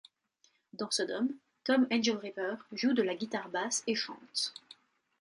Dans 0.73 0.89
Sodom, 0.89 1.27
Tom 1.63 1.85
Angelripper 1.91 2.55
joue 2.71 2.93
de 2.93 3.03
la 3.03 3.13
guitare 3.13 3.49
basse 3.49 3.83
et 3.85 3.93
chante. 3.93 4.51